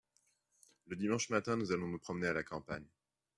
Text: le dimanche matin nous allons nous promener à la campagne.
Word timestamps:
le 0.87 0.95
dimanche 0.95 1.29
matin 1.29 1.57
nous 1.57 1.71
allons 1.71 1.87
nous 1.87 1.99
promener 1.99 2.25
à 2.25 2.33
la 2.33 2.41
campagne. 2.43 2.87